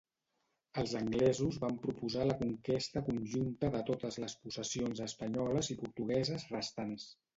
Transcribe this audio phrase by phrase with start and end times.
[0.83, 7.07] Els anglesos van proposar la conquesta conjunta de totes les possessions espanyoles i portugueses restants.